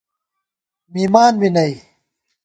[0.93, 1.73] مِمان بی نئ